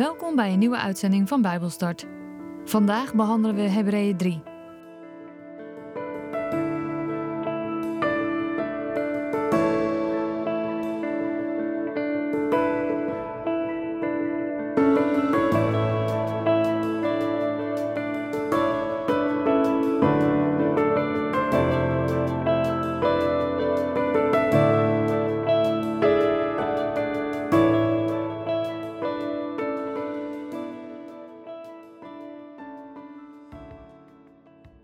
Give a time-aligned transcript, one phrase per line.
[0.00, 2.06] Welkom bij een nieuwe uitzending van Bijbelstart.
[2.64, 4.42] Vandaag behandelen we Hebreeën 3.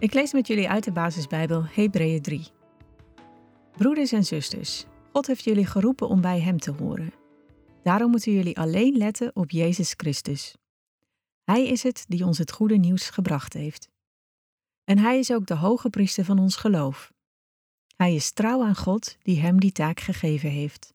[0.06, 2.46] Ik lees met jullie uit de basisbijbel Hebreeën 3.
[3.76, 7.12] Broeders en zusters, God heeft jullie geroepen om bij Hem te horen.
[7.82, 10.56] Daarom moeten jullie alleen letten op Jezus Christus.
[11.44, 13.88] Hij is het die ons het goede nieuws gebracht heeft.
[14.84, 17.12] En Hij is ook de hoge priester van ons geloof.
[17.96, 20.94] Hij is trouw aan God die Hem die taak gegeven heeft.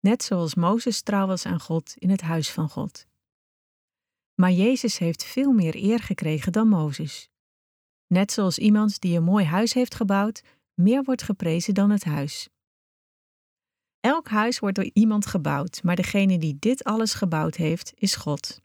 [0.00, 3.06] Net zoals Mozes trouw was aan God in het huis van God.
[4.34, 7.30] Maar Jezus heeft veel meer eer gekregen dan Mozes.
[8.06, 10.42] Net zoals iemand die een mooi huis heeft gebouwd,
[10.74, 12.48] meer wordt geprezen dan het huis.
[14.00, 18.62] Elk huis wordt door iemand gebouwd, maar degene die dit alles gebouwd heeft, is God.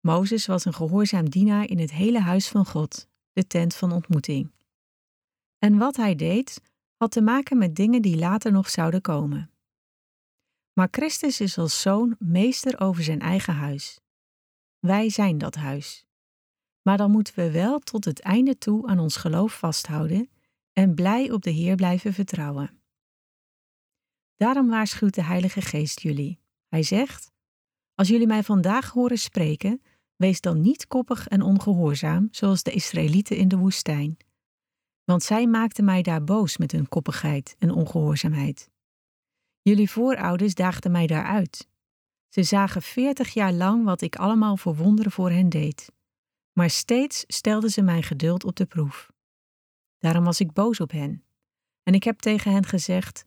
[0.00, 4.52] Mozes was een gehoorzaam dienaar in het hele huis van God, de tent van ontmoeting.
[5.58, 6.60] En wat hij deed,
[6.96, 9.50] had te maken met dingen die later nog zouden komen.
[10.72, 14.00] Maar Christus is als zoon meester over zijn eigen huis.
[14.78, 16.07] Wij zijn dat huis.
[16.88, 20.30] Maar dan moeten we wel tot het einde toe aan ons geloof vasthouden
[20.72, 22.80] en blij op de Heer blijven vertrouwen.
[24.36, 26.40] Daarom waarschuwt de Heilige Geest jullie.
[26.68, 27.32] Hij zegt:
[27.94, 29.82] Als jullie mij vandaag horen spreken,
[30.16, 34.16] wees dan niet koppig en ongehoorzaam, zoals de Israëlieten in de woestijn.
[35.04, 38.70] Want zij maakten mij daar boos met hun koppigheid en ongehoorzaamheid.
[39.62, 41.68] Jullie voorouders daagden mij daaruit.
[42.28, 45.96] Ze zagen veertig jaar lang wat ik allemaal voor wonderen voor hen deed
[46.58, 49.10] maar steeds stelden ze mijn geduld op de proef.
[49.98, 51.24] Daarom was ik boos op hen.
[51.82, 53.24] En ik heb tegen hen gezegd: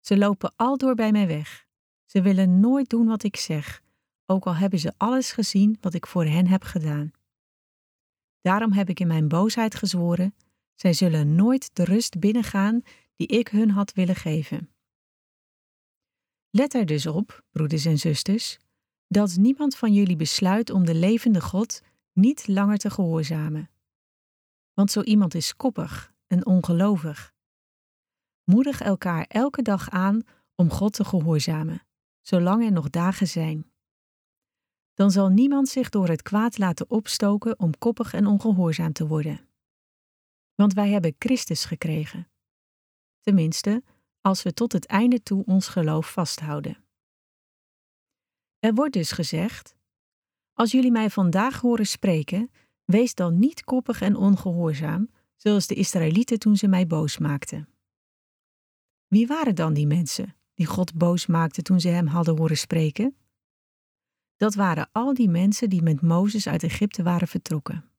[0.00, 1.66] Ze lopen aldoor bij mij weg.
[2.04, 3.82] Ze willen nooit doen wat ik zeg,
[4.26, 7.10] ook al hebben ze alles gezien wat ik voor hen heb gedaan.
[8.40, 10.34] Daarom heb ik in mijn boosheid gezworen:
[10.74, 12.82] zij zullen nooit de rust binnengaan
[13.16, 14.70] die ik hun had willen geven.
[16.50, 18.58] Let er dus op, broeders en zusters,
[19.06, 21.82] dat niemand van jullie besluit om de levende God
[22.20, 23.70] niet langer te gehoorzamen.
[24.74, 27.34] Want zo iemand is koppig en ongelovig.
[28.44, 30.22] Moedig elkaar elke dag aan
[30.54, 31.86] om God te gehoorzamen,
[32.20, 33.72] zolang er nog dagen zijn.
[34.94, 39.48] Dan zal niemand zich door het kwaad laten opstoken om koppig en ongehoorzaam te worden.
[40.54, 42.30] Want wij hebben Christus gekregen.
[43.20, 43.82] Tenminste,
[44.20, 46.84] als we tot het einde toe ons geloof vasthouden.
[48.58, 49.76] Er wordt dus gezegd:
[50.60, 52.50] als jullie mij vandaag horen spreken,
[52.84, 57.68] wees dan niet koppig en ongehoorzaam, zoals de Israëlieten toen ze mij boos maakten.
[59.06, 63.16] Wie waren dan die mensen die God boos maakten toen ze hem hadden horen spreken?
[64.36, 67.90] Dat waren al die mensen die met Mozes uit Egypte waren vertrokken.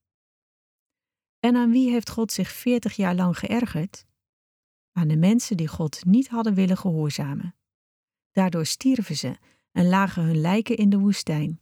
[1.40, 4.06] En aan wie heeft God zich veertig jaar lang geërgerd?
[4.92, 7.56] Aan de mensen die God niet hadden willen gehoorzamen.
[8.32, 9.38] Daardoor stierven ze
[9.72, 11.60] en lagen hun lijken in de woestijn.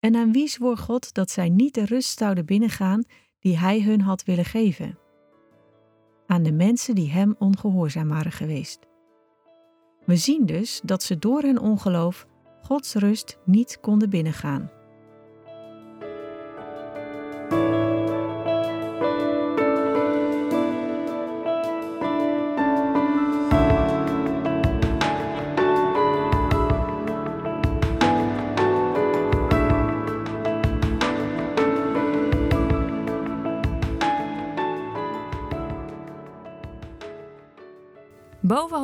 [0.00, 3.04] En aan wie zwoer God dat zij niet de rust zouden binnengaan
[3.40, 4.98] die Hij hun had willen geven?
[6.26, 8.78] Aan de mensen die Hem ongehoorzaam waren geweest.
[10.04, 12.26] We zien dus dat ze door hun ongeloof
[12.62, 14.70] Gods rust niet konden binnengaan.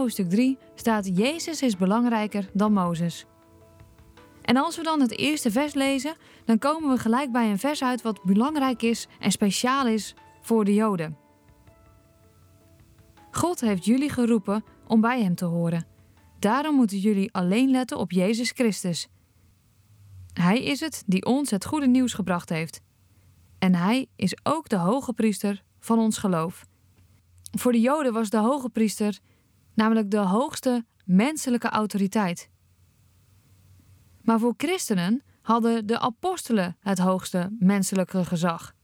[0.03, 3.27] Hoofdstuk 3 staat Jezus is belangrijker dan Mozes.
[4.43, 7.83] En als we dan het eerste vers lezen, dan komen we gelijk bij een vers
[7.83, 11.17] uit wat belangrijk is en speciaal is voor de Joden.
[13.31, 15.87] God heeft jullie geroepen om bij Hem te horen.
[16.39, 19.09] Daarom moeten jullie alleen letten op Jezus Christus.
[20.33, 22.81] Hij is het die ons het goede nieuws gebracht heeft.
[23.59, 26.67] En Hij is ook de hoge priester van ons geloof.
[27.59, 29.21] Voor de Joden was de hoge priester
[29.75, 32.51] namelijk de hoogste menselijke autoriteit.
[34.23, 38.75] Maar voor christenen hadden de apostelen het hoogste menselijke gezag.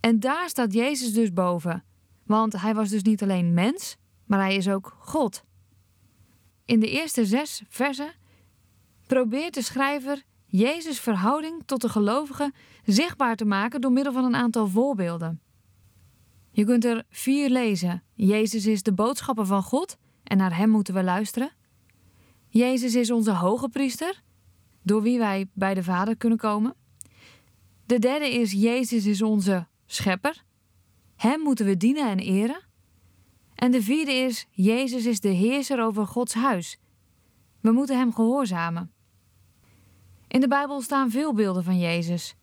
[0.00, 1.84] En daar staat Jezus dus boven,
[2.26, 5.44] want hij was dus niet alleen mens, maar hij is ook God.
[6.64, 8.12] In de eerste zes versen
[9.06, 12.54] probeert de schrijver Jezus' verhouding tot de gelovigen
[12.84, 15.40] zichtbaar te maken door middel van een aantal voorbeelden.
[16.54, 18.02] Je kunt er vier lezen.
[18.14, 21.52] Jezus is de boodschapper van God en naar hem moeten we luisteren.
[22.48, 24.22] Jezus is onze hoge priester,
[24.82, 26.74] door wie wij bij de Vader kunnen komen.
[27.86, 30.44] De derde is Jezus is onze schepper.
[31.16, 32.62] Hem moeten we dienen en eren.
[33.54, 36.78] En de vierde is Jezus is de heerser over Gods huis.
[37.60, 38.92] We moeten hem gehoorzamen.
[40.28, 42.36] In de Bijbel staan veel beelden van Jezus.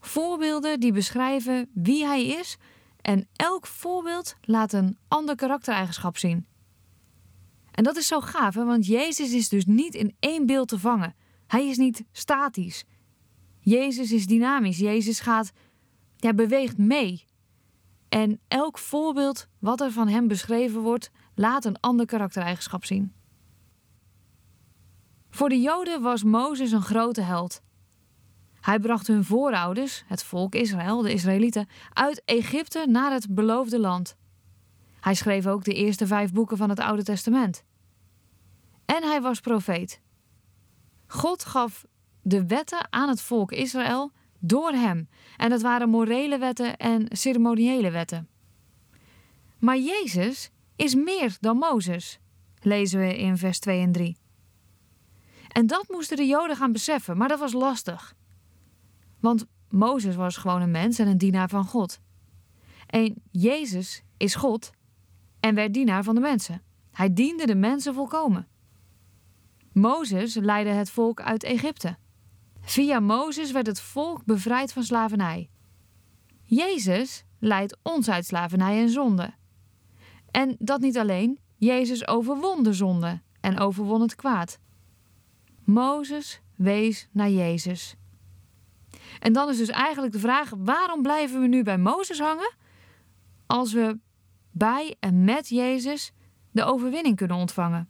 [0.00, 2.58] Voorbeelden die beschrijven wie hij is
[3.02, 6.46] en elk voorbeeld laat een ander karaktereigenschap zien.
[7.70, 11.14] En dat is zo gaaf, want Jezus is dus niet in één beeld te vangen.
[11.46, 12.84] Hij is niet statisch.
[13.60, 14.78] Jezus is dynamisch.
[14.78, 15.52] Jezus gaat,
[16.16, 17.24] ja, beweegt mee.
[18.08, 23.12] En elk voorbeeld wat er van hem beschreven wordt, laat een ander karaktereigenschap zien.
[25.30, 27.62] Voor de Joden was Mozes een grote held.
[28.60, 34.16] Hij bracht hun voorouders, het volk Israël, de Israëlieten, uit Egypte naar het beloofde land.
[35.00, 37.64] Hij schreef ook de eerste vijf boeken van het Oude Testament.
[38.84, 40.00] En hij was profeet.
[41.06, 41.86] God gaf
[42.22, 45.08] de wetten aan het volk Israël door hem.
[45.36, 48.28] En dat waren morele wetten en ceremoniële wetten.
[49.58, 52.18] Maar Jezus is meer dan Mozes,
[52.60, 54.16] lezen we in vers 2 en 3.
[55.48, 58.14] En dat moesten de Joden gaan beseffen, maar dat was lastig.
[59.20, 62.00] Want Mozes was gewoon een mens en een dienaar van God.
[62.86, 64.70] En Jezus is God
[65.40, 66.62] en werd dienaar van de mensen.
[66.90, 68.48] Hij diende de mensen volkomen.
[69.72, 71.96] Mozes leidde het volk uit Egypte.
[72.60, 75.50] Via Mozes werd het volk bevrijd van slavernij.
[76.42, 79.34] Jezus leidt ons uit slavernij en zonde.
[80.30, 84.58] En dat niet alleen, Jezus overwon de zonde en overwon het kwaad.
[85.64, 87.96] Mozes wees naar Jezus.
[89.20, 92.54] En dan is dus eigenlijk de vraag: waarom blijven we nu bij Mozes hangen
[93.46, 93.98] als we
[94.50, 96.12] bij en met Jezus
[96.50, 97.88] de overwinning kunnen ontvangen?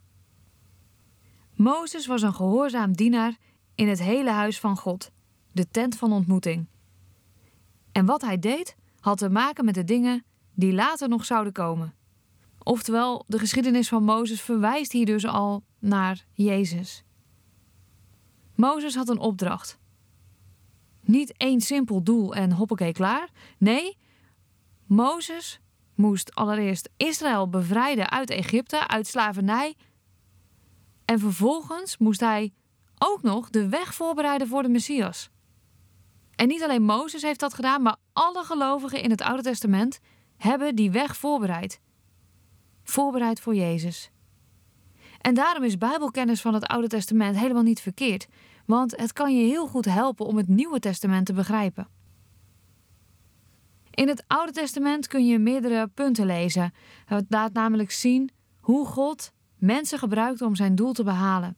[1.55, 3.37] Mozes was een gehoorzaam dienaar
[3.75, 5.11] in het hele huis van God,
[5.51, 6.67] de tent van ontmoeting.
[7.91, 10.23] En wat hij deed had te maken met de dingen
[10.53, 11.93] die later nog zouden komen.
[12.63, 17.03] Oftewel, de geschiedenis van Mozes verwijst hier dus al naar Jezus.
[18.55, 19.79] Mozes had een opdracht.
[21.01, 23.29] Niet één simpel doel en hoppakee klaar.
[23.57, 23.97] Nee,
[24.85, 25.59] Mozes
[25.95, 29.75] moest allereerst Israël bevrijden uit Egypte, uit slavernij.
[31.05, 32.53] En vervolgens moest hij
[32.97, 35.29] ook nog de weg voorbereiden voor de Messias.
[36.35, 39.99] En niet alleen Mozes heeft dat gedaan, maar alle gelovigen in het Oude Testament
[40.37, 41.81] hebben die weg voorbereid.
[42.83, 44.11] Voorbereid voor Jezus.
[45.21, 48.27] En daarom is Bijbelkennis van het Oude Testament helemaal niet verkeerd,
[48.71, 51.87] want het kan je heel goed helpen om het Nieuwe Testament te begrijpen.
[53.89, 56.73] In het Oude Testament kun je meerdere punten lezen.
[57.05, 61.57] Het laat namelijk zien hoe God mensen gebruikt om zijn doel te behalen.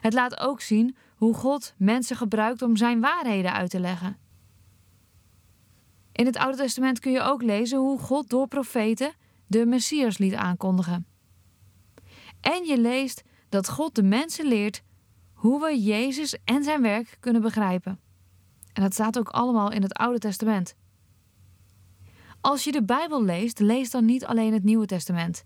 [0.00, 4.16] Het laat ook zien hoe God mensen gebruikt om zijn waarheden uit te leggen.
[6.12, 9.12] In het Oude Testament kun je ook lezen hoe God door profeten
[9.46, 11.06] de Messias liet aankondigen.
[12.40, 14.82] En je leest dat God de mensen leert
[15.38, 18.00] hoe we Jezus en zijn werk kunnen begrijpen.
[18.72, 20.74] En dat staat ook allemaal in het Oude Testament.
[22.40, 25.44] Als je de Bijbel leest, lees dan niet alleen het Nieuwe Testament.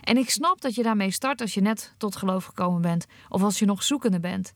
[0.00, 3.42] En ik snap dat je daarmee start als je net tot geloof gekomen bent of
[3.42, 4.52] als je nog zoekende bent.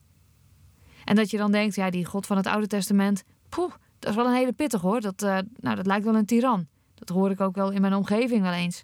[1.03, 4.15] En dat je dan denkt, ja, die God van het Oude Testament, poeh, dat is
[4.15, 5.01] wel een hele pittig hoor.
[5.01, 6.67] Dat, uh, nou, dat lijkt wel een tiran.
[6.93, 8.83] Dat hoor ik ook wel in mijn omgeving wel eens.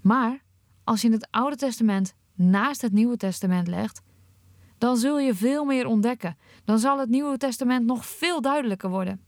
[0.00, 0.42] Maar
[0.84, 4.02] als je het Oude Testament naast het Nieuwe Testament legt,
[4.78, 6.36] dan zul je veel meer ontdekken.
[6.64, 9.24] Dan zal het Nieuwe Testament nog veel duidelijker worden.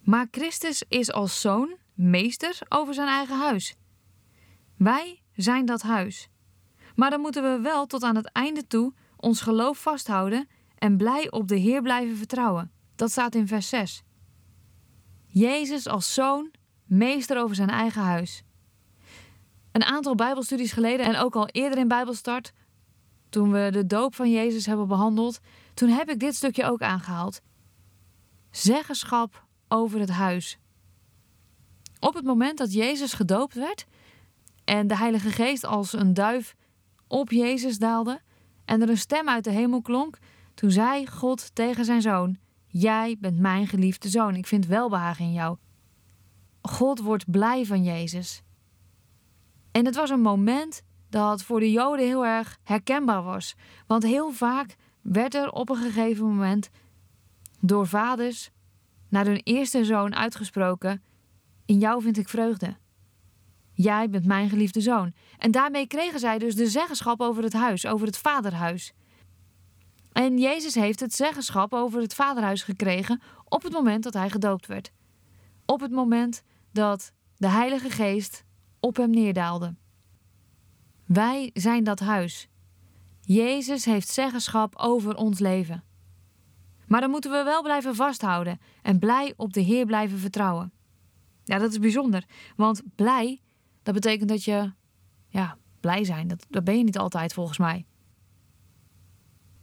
[0.00, 3.76] Maar Christus is als zoon meester over zijn eigen huis.
[4.76, 6.28] Wij zijn dat huis.
[6.94, 11.30] Maar dan moeten we wel tot aan het einde toe ons geloof vasthouden en blij
[11.30, 12.70] op de Heer blijven vertrouwen.
[12.96, 14.02] Dat staat in vers 6.
[15.26, 16.50] Jezus als zoon,
[16.84, 18.42] meester over zijn eigen huis.
[19.72, 22.52] Een aantal Bijbelstudies geleden en ook al eerder in Bijbelstart,
[23.28, 25.40] toen we de doop van Jezus hebben behandeld,
[25.74, 27.40] toen heb ik dit stukje ook aangehaald.
[28.50, 30.58] Zeggenschap over het huis.
[32.00, 33.86] Op het moment dat Jezus gedoopt werd,
[34.68, 36.54] en de Heilige Geest als een duif
[37.06, 38.20] op Jezus daalde
[38.64, 40.18] en er een stem uit de hemel klonk,
[40.54, 45.32] toen zei God tegen zijn zoon: Jij bent mijn geliefde zoon, ik vind welbehagen in
[45.32, 45.56] jou.
[46.62, 48.42] God wordt blij van Jezus.
[49.70, 53.54] En het was een moment dat voor de Joden heel erg herkenbaar was,
[53.86, 56.70] want heel vaak werd er op een gegeven moment
[57.60, 58.50] door vaders
[59.08, 61.02] naar hun eerste zoon uitgesproken:
[61.66, 62.76] In jou vind ik vreugde.
[63.72, 65.12] Jij bent mijn geliefde zoon.
[65.38, 68.92] En daarmee kregen zij dus de zeggenschap over het huis, over het vaderhuis.
[70.12, 74.66] En Jezus heeft het zeggenschap over het vaderhuis gekregen op het moment dat hij gedoopt
[74.66, 74.92] werd.
[75.66, 78.44] Op het moment dat de Heilige Geest
[78.80, 79.74] op hem neerdaalde.
[81.08, 82.48] Wij zijn dat huis.
[83.20, 85.84] Jezus heeft zeggenschap over ons leven.
[86.86, 90.72] Maar dan moeten we wel blijven vasthouden en blij op de Heer blijven vertrouwen.
[91.44, 92.24] Ja, dat is bijzonder,
[92.56, 93.40] want blij,
[93.82, 94.72] dat betekent dat je,
[95.28, 96.28] ja, blij zijn.
[96.28, 97.86] Dat, dat ben je niet altijd volgens mij.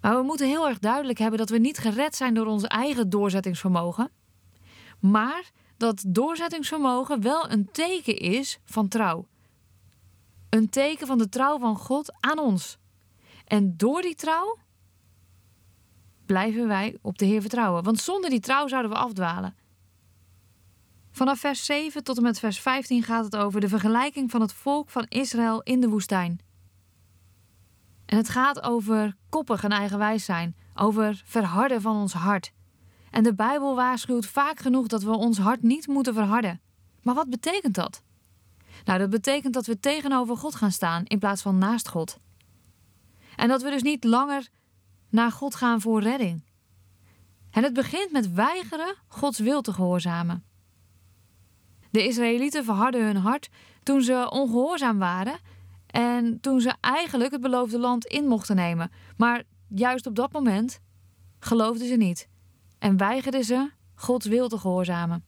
[0.02, 3.10] Maar we moeten heel erg duidelijk hebben dat we niet gered zijn door ons eigen
[3.10, 4.12] doorzettingsvermogen,
[5.00, 9.28] maar dat doorzettingsvermogen wel een teken is van trouw.
[10.56, 12.78] Een teken van de trouw van God aan ons.
[13.46, 14.58] En door die trouw
[16.26, 17.84] blijven wij op de Heer vertrouwen.
[17.84, 19.56] Want zonder die trouw zouden we afdwalen.
[21.12, 24.54] Vanaf vers 7 tot en met vers 15 gaat het over de vergelijking van het
[24.54, 26.40] volk van Israël in de woestijn.
[28.06, 32.52] En het gaat over koppig en eigenwijs zijn, over verharden van ons hart.
[33.12, 36.62] En de Bijbel waarschuwt vaak genoeg dat we ons hart niet moeten verharden.
[37.02, 38.04] Maar wat betekent dat?
[38.86, 42.20] Nou, dat betekent dat we tegenover God gaan staan in plaats van naast God.
[43.36, 44.50] En dat we dus niet langer
[45.10, 46.44] naar God gaan voor redding.
[47.52, 50.44] En het begint met weigeren Gods wil te gehoorzamen.
[51.92, 53.50] De Israëlieten verhardden hun hart
[53.84, 55.40] toen ze ongehoorzaam waren
[55.88, 58.92] en toen ze eigenlijk het beloofde land in mochten nemen.
[59.18, 60.80] Maar juist op dat moment
[61.40, 62.28] geloofden ze niet
[62.80, 65.26] en weigerden ze Gods wil te gehoorzamen.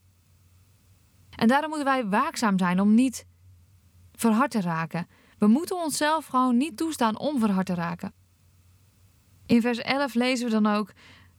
[1.30, 3.26] En daarom moeten wij waakzaam zijn om niet
[4.18, 5.06] verhard te raken.
[5.38, 8.12] We moeten onszelf gewoon niet toestaan om verhard te raken.
[9.46, 10.92] In vers 11 lezen we dan ook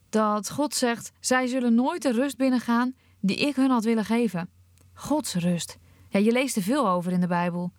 [0.09, 4.49] dat God zegt: Zij zullen nooit de rust binnengaan die ik hun had willen geven.
[4.93, 5.77] Gods rust.
[6.09, 7.71] Ja, je leest er veel over in de Bijbel.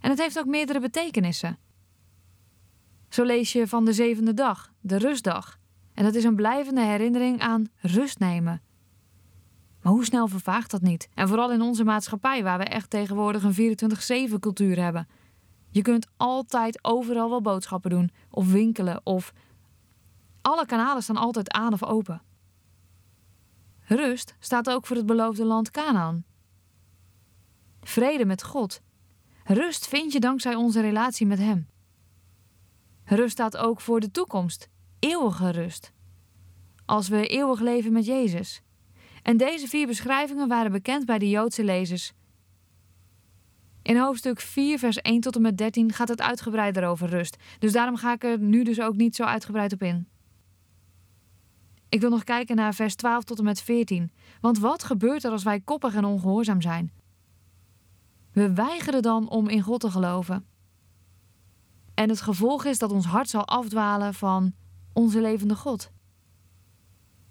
[0.00, 1.58] En het heeft ook meerdere betekenissen.
[3.08, 5.58] Zo lees je van de zevende dag, de rustdag.
[5.94, 8.62] En dat is een blijvende herinnering aan rust nemen.
[9.82, 11.08] Maar hoe snel vervaagt dat niet?
[11.14, 15.08] En vooral in onze maatschappij, waar we echt tegenwoordig een 24-7 cultuur hebben.
[15.70, 19.32] Je kunt altijd overal wel boodschappen doen, of winkelen, of.
[20.42, 22.22] Alle kanalen staan altijd aan of open.
[23.80, 26.24] Rust staat ook voor het beloofde land Canaan.
[27.80, 28.80] Vrede met God.
[29.44, 31.68] Rust vind je dankzij onze relatie met Hem.
[33.04, 34.68] Rust staat ook voor de toekomst,
[34.98, 35.92] eeuwige rust.
[36.86, 38.62] Als we eeuwig leven met Jezus.
[39.30, 42.12] En deze vier beschrijvingen waren bekend bij de Joodse lezers.
[43.82, 47.36] In hoofdstuk 4, vers 1 tot en met 13 gaat het uitgebreider over rust.
[47.58, 50.08] Dus daarom ga ik er nu dus ook niet zo uitgebreid op in.
[51.88, 54.12] Ik wil nog kijken naar vers 12 tot en met 14.
[54.40, 56.92] Want wat gebeurt er als wij koppig en ongehoorzaam zijn?
[58.32, 60.46] We weigeren dan om in God te geloven.
[61.94, 64.52] En het gevolg is dat ons hart zal afdwalen van
[64.92, 65.90] onze levende God.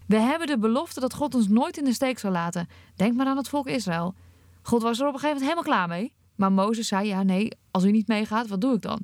[0.10, 2.68] We hebben de belofte dat God ons nooit in de steek zal laten.
[2.96, 4.16] Denk maar aan het volk Israël.
[4.62, 6.13] God was er op een gegeven moment helemaal klaar mee.
[6.36, 9.00] Maar Mozes zei: Ja, nee, als u niet meegaat, wat doe ik dan?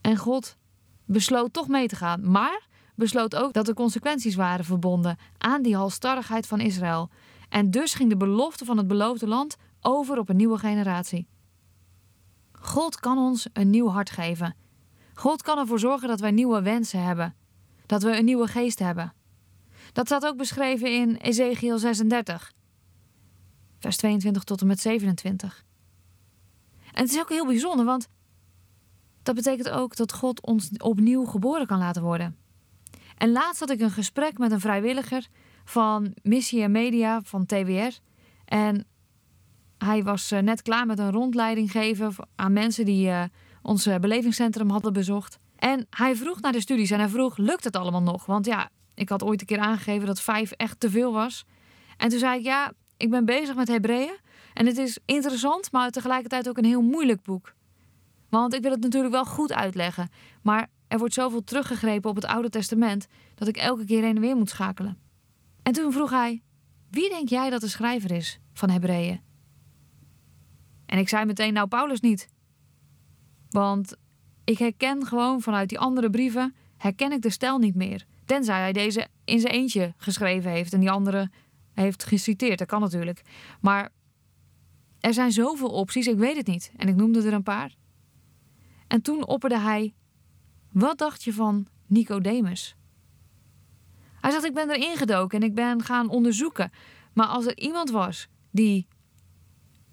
[0.00, 0.56] En God
[1.04, 2.30] besloot toch mee te gaan.
[2.30, 7.10] Maar besloot ook dat er consequenties waren verbonden aan die halstarrigheid van Israël.
[7.48, 11.28] En dus ging de belofte van het beloofde land over op een nieuwe generatie.
[12.52, 14.56] God kan ons een nieuw hart geven.
[15.14, 17.34] God kan ervoor zorgen dat wij nieuwe wensen hebben.
[17.86, 19.14] Dat we een nieuwe geest hebben.
[19.96, 22.52] Dat staat ook beschreven in Ezekiel 36,
[23.78, 25.64] vers 22 tot en met 27.
[26.92, 28.08] En het is ook heel bijzonder, want
[29.22, 32.36] dat betekent ook dat God ons opnieuw geboren kan laten worden.
[33.16, 35.26] En laatst had ik een gesprek met een vrijwilliger
[35.64, 37.98] van Missie en Media van TWR.
[38.44, 38.86] En
[39.78, 43.22] hij was eh, net klaar met een rondleiding geven aan mensen die uh,
[43.62, 45.38] ons belevingscentrum hadden bezocht.
[45.56, 48.26] En hij vroeg naar de studies en hij vroeg: lukt het allemaal nog?
[48.26, 51.44] Want ja, ik had ooit een keer aangegeven dat vijf echt te veel was.
[51.96, 54.16] En toen zei ik: ja, ik ben bezig met Hebreeën.
[54.54, 57.54] En het is interessant, maar tegelijkertijd ook een heel moeilijk boek.
[58.28, 60.08] Want ik wil het natuurlijk wel goed uitleggen.
[60.42, 64.20] Maar er wordt zoveel teruggegrepen op het Oude Testament dat ik elke keer heen en
[64.20, 64.98] weer moet schakelen.
[65.62, 66.42] En toen vroeg hij:
[66.90, 69.20] Wie denk jij dat de schrijver is van Hebreeën?
[70.86, 72.28] En ik zei meteen: Nou, Paulus niet.
[73.50, 73.96] Want
[74.44, 78.06] ik herken gewoon vanuit die andere brieven, herken ik de stijl niet meer.
[78.26, 81.30] Tenzij hij deze in zijn eentje geschreven heeft en die andere
[81.72, 82.58] heeft geciteerd.
[82.58, 83.22] Dat kan natuurlijk.
[83.60, 83.92] Maar
[85.00, 86.72] er zijn zoveel opties, ik weet het niet.
[86.76, 87.74] En ik noemde er een paar.
[88.86, 89.94] En toen opperde hij:
[90.72, 92.76] Wat dacht je van Nicodemus?
[94.20, 96.70] Hij zegt: Ik ben erin gedoken en ik ben gaan onderzoeken.
[97.12, 98.86] Maar als er iemand was die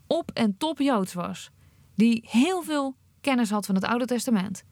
[0.08, 1.50] op en top Joods was,
[1.96, 4.64] die heel veel kennis had van het Oude Testament,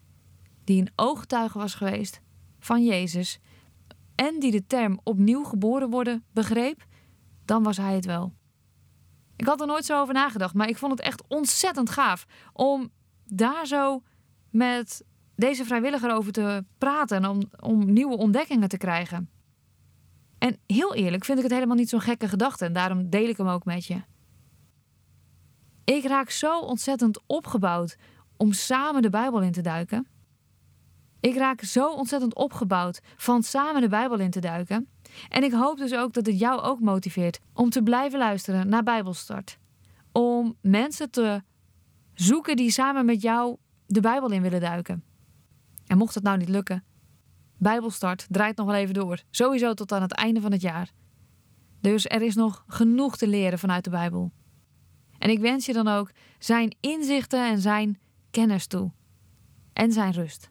[0.64, 2.22] die een ooggetuige was geweest
[2.60, 3.40] van Jezus
[4.22, 6.86] en die de term opnieuw geboren worden begreep,
[7.46, 8.34] dan was hij het wel.
[9.36, 12.90] Ik had er nooit zo over nagedacht, maar ik vond het echt ontzettend gaaf om
[13.26, 14.02] daar zo
[14.50, 15.04] met
[15.36, 19.30] deze vrijwilliger over te praten en om, om nieuwe ontdekkingen te krijgen.
[20.38, 23.38] En heel eerlijk vind ik het helemaal niet zo'n gekke gedachte en daarom deel ik
[23.38, 24.02] hem ook met je.
[25.84, 27.98] Ik raak zo ontzettend opgebouwd
[28.38, 30.08] om samen de Bijbel in te duiken.
[31.22, 34.88] Ik raak zo ontzettend opgebouwd van samen de Bijbel in te duiken.
[35.30, 38.84] En ik hoop dus ook dat het jou ook motiveert om te blijven luisteren naar
[38.84, 39.58] Bijbelstart.
[40.12, 41.42] Om mensen te
[42.14, 45.04] zoeken die samen met jou de Bijbel in willen duiken.
[45.88, 46.84] En mocht het nou niet lukken,
[47.62, 49.22] Bijbelstart draait nog wel even door.
[49.30, 50.92] Sowieso tot aan het einde van het jaar.
[51.82, 54.32] Dus er is nog genoeg te leren vanuit de Bijbel.
[55.18, 58.00] En ik wens je dan ook zijn inzichten en zijn
[58.32, 58.92] kennis toe.
[59.74, 60.51] En zijn rust.